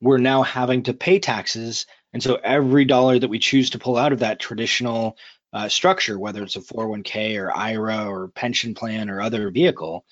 we're 0.00 0.18
now 0.18 0.42
having 0.42 0.84
to 0.84 0.94
pay 0.94 1.18
taxes. 1.18 1.86
And 2.12 2.22
so 2.22 2.36
every 2.42 2.84
dollar 2.84 3.18
that 3.18 3.30
we 3.30 3.38
choose 3.38 3.70
to 3.70 3.78
pull 3.78 3.96
out 3.96 4.12
of 4.12 4.20
that 4.20 4.40
traditional 4.40 5.16
uh, 5.52 5.68
structure, 5.68 6.18
whether 6.18 6.42
it's 6.42 6.56
a 6.56 6.60
401k 6.60 7.40
or 7.40 7.54
IRA 7.54 8.06
or 8.06 8.28
pension 8.28 8.74
plan 8.74 9.10
or 9.10 9.20
other 9.20 9.50
vehicle, 9.50 10.04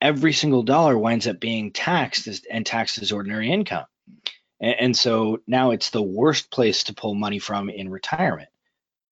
every 0.00 0.32
single 0.32 0.62
dollar 0.62 0.98
winds 0.98 1.26
up 1.26 1.40
being 1.40 1.70
taxed 1.70 2.26
as, 2.26 2.42
and 2.50 2.64
taxed 2.64 3.00
as 3.00 3.12
ordinary 3.12 3.50
income. 3.50 3.86
And, 4.60 4.76
and, 4.80 4.96
so 4.96 5.40
now 5.46 5.70
it's 5.70 5.90
the 5.90 6.02
worst 6.02 6.50
place 6.50 6.84
to 6.84 6.94
pull 6.94 7.14
money 7.14 7.38
from 7.38 7.68
in 7.68 7.88
retirement. 7.88 8.48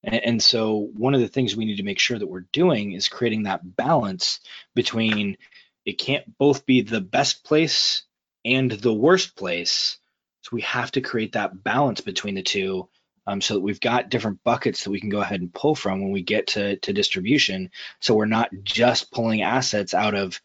And, 0.04 0.14
and 0.14 0.42
so 0.42 0.90
one 0.94 1.14
of 1.14 1.20
the 1.20 1.28
things 1.28 1.56
we 1.56 1.64
need 1.64 1.76
to 1.76 1.82
make 1.82 1.98
sure 1.98 2.18
that 2.18 2.26
we're 2.26 2.46
doing 2.52 2.92
is 2.92 3.08
creating 3.08 3.44
that 3.44 3.76
balance 3.76 4.40
between 4.74 5.36
it 5.84 5.98
can't 5.98 6.38
both 6.38 6.66
be 6.66 6.82
the 6.82 7.00
best 7.00 7.44
place 7.44 8.02
and 8.44 8.70
the 8.70 8.92
worst 8.92 9.36
place. 9.36 9.98
So 10.42 10.50
we 10.52 10.62
have 10.62 10.92
to 10.92 11.00
create 11.00 11.32
that 11.32 11.62
balance 11.62 12.00
between 12.00 12.34
the 12.34 12.42
two 12.42 12.88
um, 13.26 13.40
so 13.40 13.54
that 13.54 13.60
we've 13.60 13.80
got 13.80 14.08
different 14.08 14.42
buckets 14.42 14.84
that 14.84 14.90
we 14.90 15.00
can 15.00 15.10
go 15.10 15.20
ahead 15.20 15.40
and 15.40 15.52
pull 15.52 15.74
from 15.74 16.02
when 16.02 16.12
we 16.12 16.22
get 16.22 16.48
to, 16.48 16.76
to 16.76 16.92
distribution. 16.92 17.70
So 18.00 18.14
we're 18.14 18.26
not 18.26 18.50
just 18.64 19.12
pulling 19.12 19.42
assets 19.42 19.94
out 19.94 20.14
of 20.14 20.40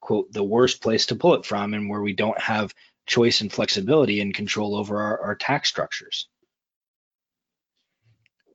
quote 0.00 0.32
the 0.32 0.42
worst 0.42 0.82
place 0.82 1.06
to 1.06 1.16
pull 1.16 1.34
it 1.34 1.46
from 1.46 1.74
and 1.74 1.88
where 1.88 2.00
we 2.00 2.14
don't 2.14 2.40
have 2.40 2.74
choice 3.06 3.40
and 3.40 3.52
flexibility 3.52 4.20
and 4.20 4.34
control 4.34 4.76
over 4.76 5.00
our, 5.00 5.20
our 5.20 5.34
tax 5.34 5.68
structures. 5.68 6.28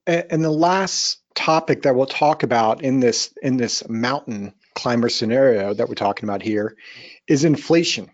And 0.05 0.43
the 0.43 0.49
last 0.49 1.19
topic 1.35 1.83
that 1.83 1.95
we'll 1.95 2.05
talk 2.05 2.43
about 2.43 2.81
in 2.81 3.01
this 3.01 3.33
in 3.41 3.57
this 3.57 3.87
mountain 3.89 4.53
climber 4.77 5.09
scenario 5.09 5.73
that 5.73 5.89
we're 5.89 5.95
talking 5.95 6.29
about 6.29 6.43
here 6.43 6.77
is 7.27 7.43
inflation. 7.43 8.11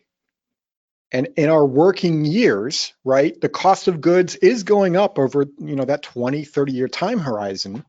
And 1.12 1.27
in 1.36 1.50
our 1.50 1.65
working 1.65 2.24
years, 2.24 2.93
right, 3.03 3.39
the 3.39 3.50
cost 3.50 3.89
of 3.89 4.00
goods 4.00 4.36
is 4.38 4.63
going 4.63 4.96
up 4.96 5.20
over, 5.20 5.46
you 5.60 5.75
know, 5.75 5.84
that 5.84 6.03
20, 6.03 6.46
30 6.46 6.72
year 6.72 6.88
time 6.88 7.20
horizon. 7.20 7.84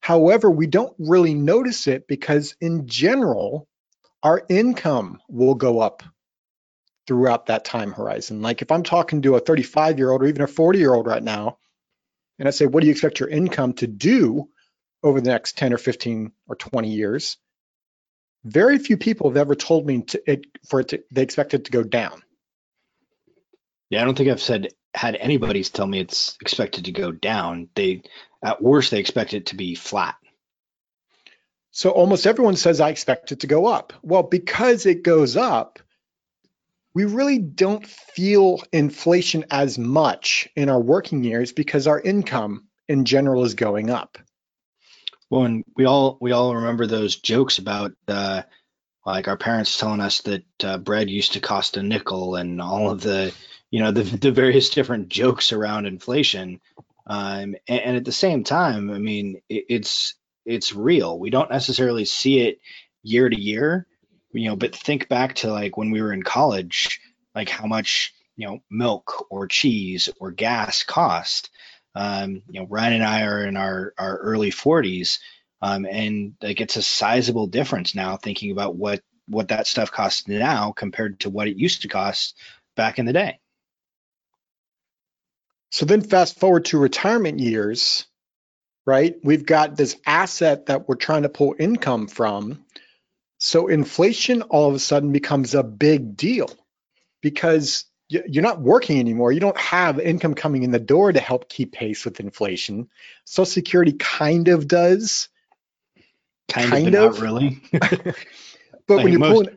However, 0.00 0.50
we 0.50 0.66
don't 0.66 0.94
really 0.98 1.34
notice 1.34 1.88
it 1.88 2.06
because 2.06 2.54
in 2.60 2.86
general, 2.86 3.66
our 4.22 4.42
income 4.50 5.18
will 5.28 5.54
go 5.54 5.80
up 5.80 6.02
throughout 7.06 7.46
that 7.46 7.64
time 7.64 7.92
horizon. 7.92 8.42
Like 8.42 8.60
if 8.60 8.70
I'm 8.70 8.82
talking 8.82 9.22
to 9.22 9.36
a 9.36 9.40
35 9.40 9.98
year 9.98 10.10
old 10.10 10.22
or 10.22 10.26
even 10.26 10.42
a 10.42 10.46
40 10.46 10.78
year 10.78 10.92
old 10.92 11.06
right 11.06 11.22
now, 11.22 11.56
and 12.38 12.46
I 12.46 12.50
say, 12.50 12.66
what 12.66 12.82
do 12.82 12.86
you 12.86 12.92
expect 12.92 13.20
your 13.20 13.30
income 13.30 13.72
to 13.74 13.86
do 13.86 14.50
over 15.02 15.20
the 15.20 15.30
next 15.30 15.56
10 15.56 15.72
or 15.72 15.78
15 15.78 16.30
or 16.46 16.56
20 16.56 16.90
years? 16.90 17.38
Very 18.44 18.78
few 18.78 18.96
people 18.96 19.28
have 19.28 19.36
ever 19.36 19.54
told 19.54 19.86
me 19.86 20.02
to, 20.02 20.22
it, 20.30 20.46
for 20.66 20.80
it 20.80 20.88
to, 20.88 21.02
they 21.10 21.22
expect 21.22 21.54
it 21.54 21.66
to 21.66 21.70
go 21.70 21.82
down. 21.82 22.22
Yeah, 23.90 24.02
I 24.02 24.04
don't 24.04 24.16
think 24.16 24.30
I've 24.30 24.40
said 24.40 24.68
had 24.94 25.16
anybody's 25.16 25.70
tell 25.70 25.86
me 25.86 26.00
it's 26.00 26.36
expected 26.40 26.86
to 26.86 26.92
go 26.92 27.12
down. 27.12 27.68
They 27.74 28.02
at 28.42 28.62
worst 28.62 28.90
they 28.90 28.98
expect 28.98 29.34
it 29.34 29.46
to 29.46 29.56
be 29.56 29.74
flat. 29.74 30.16
So 31.70 31.90
almost 31.90 32.26
everyone 32.26 32.56
says 32.56 32.80
I 32.80 32.90
expect 32.90 33.30
it 33.32 33.40
to 33.40 33.46
go 33.46 33.66
up. 33.66 33.92
Well, 34.02 34.24
because 34.24 34.86
it 34.86 35.04
goes 35.04 35.36
up, 35.36 35.78
we 36.94 37.04
really 37.04 37.38
don't 37.38 37.86
feel 37.86 38.60
inflation 38.72 39.44
as 39.50 39.78
much 39.78 40.48
in 40.56 40.68
our 40.68 40.80
working 40.80 41.22
years 41.22 41.52
because 41.52 41.86
our 41.86 42.00
income 42.00 42.66
in 42.88 43.04
general 43.04 43.44
is 43.44 43.54
going 43.54 43.90
up. 43.90 44.18
Well, 45.30 45.44
and 45.44 45.64
we 45.76 45.84
all 45.84 46.18
we 46.20 46.32
all 46.32 46.56
remember 46.56 46.86
those 46.86 47.16
jokes 47.16 47.58
about 47.58 47.92
uh, 48.08 48.42
like 49.06 49.28
our 49.28 49.36
parents 49.36 49.78
telling 49.78 50.00
us 50.00 50.22
that 50.22 50.44
uh, 50.64 50.78
bread 50.78 51.08
used 51.08 51.34
to 51.34 51.40
cost 51.40 51.76
a 51.76 51.82
nickel, 51.82 52.34
and 52.34 52.60
all 52.60 52.90
of 52.90 53.00
the 53.00 53.32
you 53.70 53.80
know 53.80 53.92
the, 53.92 54.02
the 54.02 54.32
various 54.32 54.70
different 54.70 55.08
jokes 55.08 55.52
around 55.52 55.86
inflation. 55.86 56.60
Um, 57.06 57.56
and, 57.66 57.80
and, 57.80 57.96
at 57.96 58.04
the 58.04 58.12
same 58.12 58.44
time, 58.44 58.90
I 58.90 58.98
mean, 58.98 59.40
it, 59.48 59.64
it's 59.68 60.14
it's 60.44 60.74
real. 60.74 61.18
We 61.18 61.30
don't 61.30 61.50
necessarily 61.50 62.04
see 62.04 62.40
it 62.40 62.60
year 63.02 63.28
to 63.28 63.40
year, 63.40 63.86
you 64.32 64.48
know, 64.48 64.56
but 64.56 64.74
think 64.74 65.08
back 65.08 65.36
to 65.36 65.50
like 65.50 65.76
when 65.76 65.92
we 65.92 66.02
were 66.02 66.12
in 66.12 66.22
college, 66.22 67.00
like 67.34 67.48
how 67.48 67.66
much 67.66 68.12
you 68.36 68.48
know 68.48 68.58
milk 68.68 69.26
or 69.30 69.46
cheese 69.46 70.08
or 70.18 70.32
gas 70.32 70.82
cost 70.82 71.50
um, 71.94 72.42
you 72.50 72.60
know, 72.60 72.66
Ryan 72.68 72.94
and 72.94 73.04
I 73.04 73.22
are 73.22 73.44
in 73.44 73.56
our, 73.56 73.94
our 73.98 74.16
early 74.18 74.50
40s, 74.50 75.18
um, 75.62 75.86
and 75.86 76.34
like 76.42 76.60
it's 76.60 76.76
a 76.76 76.82
sizable 76.82 77.46
difference 77.46 77.94
now 77.94 78.16
thinking 78.16 78.50
about 78.50 78.76
what 78.76 79.02
what 79.28 79.48
that 79.48 79.66
stuff 79.68 79.92
costs 79.92 80.26
now 80.26 80.72
compared 80.72 81.20
to 81.20 81.30
what 81.30 81.46
it 81.46 81.56
used 81.56 81.82
to 81.82 81.88
cost 81.88 82.36
back 82.76 82.98
in 82.98 83.06
the 83.06 83.12
day. 83.12 83.38
So 85.70 85.86
then 85.86 86.00
fast 86.00 86.40
forward 86.40 86.64
to 86.66 86.78
retirement 86.78 87.38
years, 87.38 88.06
right? 88.86 89.14
We've 89.22 89.46
got 89.46 89.76
this 89.76 89.96
asset 90.04 90.66
that 90.66 90.88
we're 90.88 90.96
trying 90.96 91.22
to 91.22 91.28
pull 91.28 91.54
income 91.58 92.08
from. 92.08 92.64
So 93.38 93.68
inflation 93.68 94.42
all 94.42 94.68
of 94.68 94.74
a 94.74 94.80
sudden 94.80 95.12
becomes 95.12 95.54
a 95.54 95.62
big 95.62 96.16
deal 96.16 96.50
because 97.22 97.84
you're 98.10 98.42
not 98.42 98.60
working 98.60 98.98
anymore. 98.98 99.30
You 99.30 99.38
don't 99.38 99.56
have 99.56 100.00
income 100.00 100.34
coming 100.34 100.64
in 100.64 100.72
the 100.72 100.80
door 100.80 101.12
to 101.12 101.20
help 101.20 101.48
keep 101.48 101.72
pace 101.72 102.04
with 102.04 102.18
inflation. 102.18 102.88
Social 103.24 103.46
Security 103.46 103.92
kind 103.92 104.48
of 104.48 104.66
does. 104.66 105.28
Kind, 106.48 106.70
kind 106.70 106.94
of, 106.96 107.14
of. 107.14 107.22
really. 107.22 107.62
but 107.72 108.14
like 108.88 109.04
when 109.04 109.12
you 109.12 109.20
most, 109.20 109.46
pull 109.46 109.56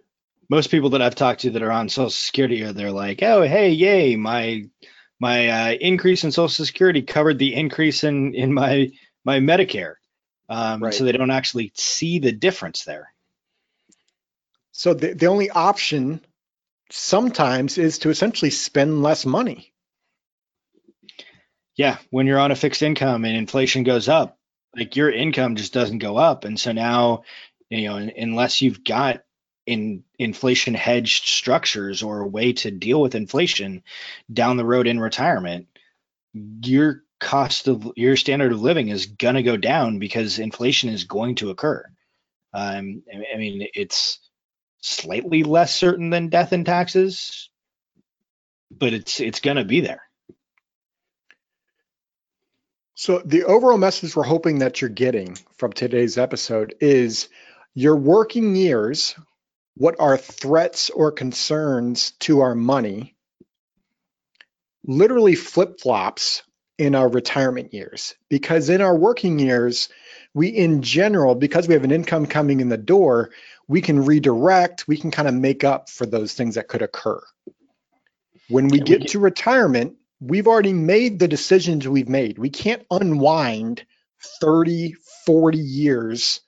most 0.49 0.69
people 0.69 0.91
that 0.91 1.01
I've 1.01 1.15
talked 1.15 1.41
to 1.41 1.49
that 1.51 1.63
are 1.63 1.71
on 1.71 1.89
Social 1.89 2.11
Security 2.11 2.61
are 2.63 2.73
they're 2.73 2.91
like, 2.91 3.23
oh 3.23 3.41
hey, 3.41 3.71
yay, 3.71 4.15
my 4.15 4.69
my 5.19 5.47
uh, 5.47 5.71
increase 5.71 6.23
in 6.23 6.31
Social 6.31 6.65
Security 6.65 7.01
covered 7.01 7.39
the 7.39 7.55
increase 7.55 8.03
in 8.03 8.35
in 8.35 8.53
my 8.53 8.91
my 9.25 9.39
Medicare. 9.39 9.95
Um, 10.47 10.83
right. 10.83 10.93
So 10.93 11.05
they 11.05 11.11
don't 11.13 11.31
actually 11.31 11.71
see 11.75 12.19
the 12.19 12.31
difference 12.31 12.83
there. 12.83 13.11
So 14.73 14.93
the, 14.93 15.13
the 15.13 15.27
only 15.27 15.49
option 15.49 16.21
sometimes 16.91 17.77
is 17.77 17.99
to 17.99 18.09
essentially 18.09 18.51
spend 18.51 19.01
less 19.01 19.25
money. 19.25 19.73
Yeah, 21.75 21.97
when 22.11 22.27
you're 22.27 22.39
on 22.39 22.51
a 22.51 22.55
fixed 22.55 22.83
income 22.83 23.25
and 23.25 23.35
inflation 23.35 23.83
goes 23.83 24.07
up, 24.07 24.37
like 24.75 24.95
your 24.95 25.11
income 25.11 25.55
just 25.55 25.73
doesn't 25.73 25.99
go 25.99 26.17
up, 26.17 26.45
and 26.45 26.59
so 26.59 26.71
now, 26.71 27.23
you 27.69 27.89
know, 27.89 27.95
unless 27.95 28.61
you've 28.61 28.83
got 28.83 29.23
in 29.65 30.03
inflation 30.19 30.73
hedged 30.73 31.25
structures 31.25 32.03
or 32.03 32.19
a 32.19 32.27
way 32.27 32.53
to 32.53 32.69
deal 32.69 33.01
with 33.01 33.15
inflation 33.15 33.83
down 34.31 34.57
the 34.57 34.65
road 34.65 34.87
in 34.87 34.99
retirement, 34.99 35.67
your 36.33 37.03
cost 37.19 37.67
of 37.67 37.91
your 37.95 38.17
standard 38.17 38.51
of 38.51 38.61
living 38.61 38.89
is 38.89 39.05
going 39.05 39.35
to 39.35 39.43
go 39.43 39.57
down 39.57 39.99
because 39.99 40.39
inflation 40.39 40.89
is 40.89 41.05
going 41.05 41.35
to 41.35 41.49
occur. 41.49 41.85
Um, 42.53 43.03
I 43.33 43.37
mean, 43.37 43.67
it's 43.73 44.19
slightly 44.83 45.43
less 45.43 45.73
certain 45.73 46.09
than 46.09 46.27
death 46.27 46.51
and 46.51 46.65
taxes, 46.65 47.49
but 48.69 48.93
it's 48.93 49.19
it's 49.19 49.39
going 49.39 49.57
to 49.57 49.63
be 49.63 49.79
there. 49.79 50.03
So, 52.95 53.21
the 53.25 53.45
overall 53.45 53.77
message 53.77 54.15
we're 54.15 54.23
hoping 54.23 54.59
that 54.59 54.81
you're 54.81 54.89
getting 54.89 55.37
from 55.57 55.73
today's 55.73 56.17
episode 56.17 56.75
is 56.79 57.29
your 57.73 57.95
working 57.95 58.55
years, 58.55 59.15
what 59.75 59.95
are 59.99 60.17
threats 60.17 60.89
or 60.89 61.11
concerns 61.11 62.11
to 62.19 62.41
our 62.41 62.53
money, 62.53 63.15
literally 64.85 65.35
flip 65.35 65.79
flops 65.79 66.43
in 66.77 66.93
our 66.93 67.07
retirement 67.07 67.73
years. 67.73 68.15
Because 68.29 68.69
in 68.69 68.81
our 68.81 68.95
working 68.95 69.39
years, 69.39 69.89
we 70.33 70.49
in 70.49 70.81
general, 70.81 71.35
because 71.35 71.67
we 71.67 71.75
have 71.75 71.83
an 71.83 71.91
income 71.91 72.25
coming 72.25 72.59
in 72.59 72.69
the 72.69 72.77
door, 72.77 73.31
we 73.67 73.81
can 73.81 74.05
redirect, 74.05 74.87
we 74.87 74.97
can 74.97 75.11
kind 75.11 75.27
of 75.27 75.33
make 75.33 75.63
up 75.63 75.89
for 75.89 76.05
those 76.05 76.33
things 76.33 76.55
that 76.55 76.67
could 76.67 76.81
occur. 76.81 77.21
When 78.49 78.67
we 78.67 78.79
get 78.79 79.09
to 79.09 79.19
retirement, 79.19 79.95
we've 80.19 80.47
already 80.47 80.73
made 80.73 81.19
the 81.19 81.27
decisions 81.27 81.87
we've 81.87 82.09
made. 82.09 82.37
We 82.37 82.49
can't 82.49 82.85
unwind 82.91 83.85
30, 84.41 84.95
40 85.25 85.57
years 85.57 86.41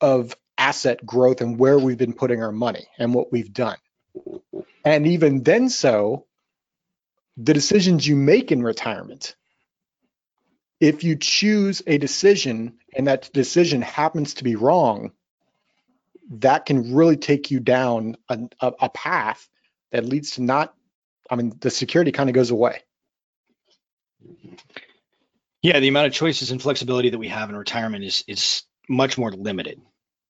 of 0.00 0.36
asset 0.58 1.04
growth 1.04 1.40
and 1.40 1.58
where 1.58 1.78
we've 1.78 1.98
been 1.98 2.12
putting 2.12 2.42
our 2.42 2.52
money 2.52 2.86
and 2.98 3.14
what 3.14 3.32
we've 3.32 3.52
done. 3.52 3.76
And 4.84 5.06
even 5.06 5.42
then, 5.42 5.68
so 5.68 6.26
the 7.36 7.54
decisions 7.54 8.06
you 8.06 8.16
make 8.16 8.52
in 8.52 8.62
retirement, 8.62 9.34
if 10.80 11.04
you 11.04 11.16
choose 11.16 11.82
a 11.86 11.98
decision 11.98 12.78
and 12.96 13.08
that 13.08 13.32
decision 13.32 13.82
happens 13.82 14.34
to 14.34 14.44
be 14.44 14.56
wrong, 14.56 15.12
that 16.30 16.66
can 16.66 16.94
really 16.94 17.16
take 17.16 17.50
you 17.50 17.60
down 17.60 18.16
a, 18.28 18.38
a, 18.60 18.88
path 18.88 19.48
that 19.92 20.04
leads 20.04 20.32
to 20.32 20.42
not, 20.42 20.74
I 21.30 21.36
mean, 21.36 21.52
the 21.60 21.70
security 21.70 22.12
kind 22.12 22.28
of 22.28 22.34
goes 22.34 22.50
away. 22.50 22.82
Yeah, 25.62 25.80
the 25.80 25.88
amount 25.88 26.08
of 26.08 26.12
choices 26.12 26.50
and 26.50 26.60
flexibility 26.60 27.10
that 27.10 27.18
we 27.18 27.28
have 27.28 27.48
in 27.48 27.56
retirement 27.56 28.04
is 28.04 28.24
is 28.28 28.62
much 28.88 29.18
more 29.18 29.32
limited, 29.32 29.80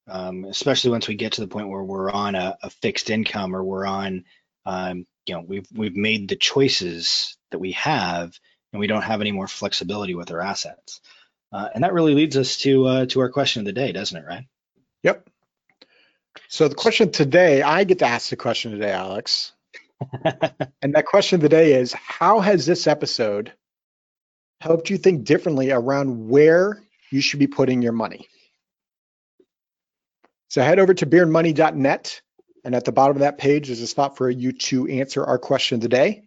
um, 0.08 0.44
especially 0.44 0.90
once 0.90 1.08
we 1.08 1.14
get 1.14 1.32
to 1.32 1.40
the 1.40 1.48
point 1.48 1.68
where 1.68 1.82
we're 1.82 2.10
on 2.10 2.34
a, 2.34 2.56
a 2.62 2.70
fixed 2.70 3.10
income 3.10 3.54
or 3.54 3.62
we're 3.62 3.86
on, 3.86 4.24
um, 4.64 5.06
you 5.26 5.34
know, 5.34 5.44
we've 5.46 5.66
we've 5.74 5.96
made 5.96 6.28
the 6.28 6.36
choices 6.36 7.36
that 7.50 7.58
we 7.58 7.72
have, 7.72 8.38
and 8.72 8.80
we 8.80 8.86
don't 8.86 9.02
have 9.02 9.20
any 9.20 9.32
more 9.32 9.48
flexibility 9.48 10.14
with 10.14 10.30
our 10.30 10.40
assets. 10.40 11.00
Uh, 11.52 11.68
and 11.74 11.84
that 11.84 11.92
really 11.92 12.14
leads 12.14 12.36
us 12.36 12.56
to 12.58 12.86
uh, 12.86 13.06
to 13.06 13.20
our 13.20 13.30
question 13.30 13.60
of 13.60 13.66
the 13.66 13.72
day, 13.72 13.92
doesn't 13.92 14.16
it, 14.16 14.26
Ryan? 14.26 14.48
Yep. 15.02 15.28
So 16.48 16.68
the 16.68 16.74
question 16.74 17.10
today, 17.10 17.62
I 17.62 17.84
get 17.84 17.98
to 18.00 18.06
ask 18.06 18.30
the 18.30 18.36
question 18.36 18.72
today, 18.72 18.92
Alex. 18.92 19.52
and 20.82 20.94
that 20.94 21.06
question 21.06 21.36
of 21.36 21.42
the 21.42 21.48
day 21.48 21.74
is 21.74 21.92
how 21.92 22.40
has 22.40 22.66
this 22.66 22.86
episode 22.86 23.52
helped 24.60 24.90
you 24.90 24.98
think 24.98 25.24
differently 25.24 25.70
around 25.70 26.28
where 26.28 26.82
you 27.10 27.20
should 27.20 27.40
be 27.40 27.46
putting 27.46 27.82
your 27.82 27.92
money? 27.92 28.26
So 30.48 30.62
head 30.62 30.78
over 30.78 30.94
to 30.94 31.06
beerandmoney.net 31.06 32.20
and 32.64 32.74
at 32.74 32.84
the 32.84 32.92
bottom 32.92 33.16
of 33.16 33.20
that 33.20 33.38
page 33.38 33.70
is 33.70 33.80
a 33.80 33.86
spot 33.86 34.16
for 34.16 34.28
you 34.28 34.52
to 34.52 34.88
answer 34.88 35.24
our 35.24 35.38
question 35.38 35.76
of 35.76 35.82
the 35.82 35.88
day, 35.88 36.24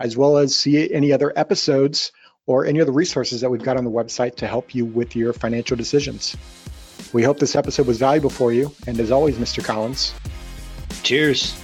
as 0.00 0.16
well 0.16 0.38
as 0.38 0.54
see 0.54 0.92
any 0.92 1.12
other 1.12 1.32
episodes 1.34 2.12
or 2.46 2.64
any 2.64 2.80
other 2.80 2.92
resources 2.92 3.42
that 3.42 3.50
we've 3.50 3.62
got 3.62 3.76
on 3.76 3.84
the 3.84 3.90
website 3.90 4.36
to 4.36 4.46
help 4.46 4.74
you 4.74 4.84
with 4.84 5.14
your 5.14 5.32
financial 5.32 5.76
decisions. 5.76 6.36
We 7.12 7.22
hope 7.22 7.38
this 7.38 7.56
episode 7.56 7.86
was 7.86 7.98
valuable 7.98 8.30
for 8.30 8.52
you. 8.52 8.72
And 8.86 8.98
as 9.00 9.10
always, 9.10 9.36
Mr. 9.36 9.64
Collins, 9.64 10.14
cheers. 11.02 11.58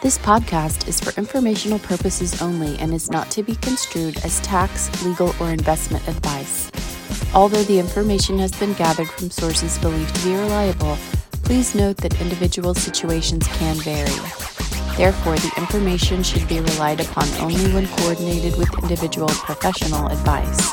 This 0.00 0.16
podcast 0.18 0.86
is 0.86 1.00
for 1.00 1.18
informational 1.18 1.80
purposes 1.80 2.40
only 2.40 2.78
and 2.78 2.94
is 2.94 3.10
not 3.10 3.32
to 3.32 3.42
be 3.42 3.56
construed 3.56 4.16
as 4.24 4.38
tax, 4.40 5.04
legal, 5.04 5.34
or 5.40 5.50
investment 5.50 6.06
advice. 6.06 6.70
Although 7.34 7.64
the 7.64 7.80
information 7.80 8.38
has 8.38 8.52
been 8.52 8.74
gathered 8.74 9.08
from 9.08 9.30
sources 9.30 9.76
believed 9.78 10.14
to 10.14 10.24
be 10.24 10.34
reliable, 10.36 10.96
please 11.42 11.74
note 11.74 11.96
that 11.98 12.20
individual 12.20 12.74
situations 12.74 13.46
can 13.48 13.76
vary. 13.80 14.08
Therefore, 14.96 15.36
the 15.36 15.52
information 15.58 16.22
should 16.22 16.46
be 16.48 16.60
relied 16.60 17.00
upon 17.00 17.28
only 17.40 17.72
when 17.72 17.88
coordinated 17.88 18.56
with 18.56 18.72
individual 18.82 19.28
professional 19.28 20.06
advice. 20.08 20.72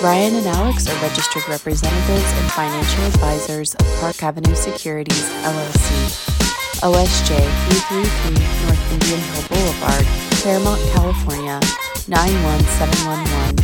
Ryan 0.00 0.36
and 0.36 0.46
Alex 0.46 0.86
are 0.86 0.94
registered 1.02 1.42
representatives 1.48 2.30
and 2.38 2.52
financial 2.52 3.02
advisors 3.06 3.74
of 3.74 3.84
Park 3.98 4.22
Avenue 4.22 4.54
Securities, 4.54 5.24
LLC, 5.42 5.90
OSJ 6.86 7.34
333 7.90 8.38
North 8.62 8.78
Indian 8.94 9.18
Hill 9.18 9.42
Boulevard, 9.50 10.06
Claremont, 10.38 10.78
California 10.94 11.58
91711, 12.06 13.58